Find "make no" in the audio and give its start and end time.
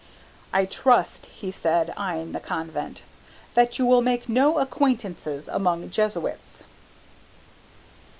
4.01-4.57